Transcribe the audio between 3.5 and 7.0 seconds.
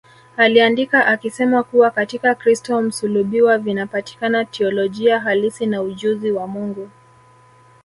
vinapatikana teolojia halisi na ujuzi wa Mungu